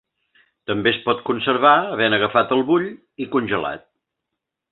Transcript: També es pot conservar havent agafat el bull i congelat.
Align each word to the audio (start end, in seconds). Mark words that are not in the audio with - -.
També 0.69 0.89
es 0.91 0.97
pot 1.03 1.19
conservar 1.27 1.75
havent 1.91 2.17
agafat 2.17 2.55
el 2.57 2.65
bull 2.71 2.89
i 3.27 3.31
congelat. 3.37 3.87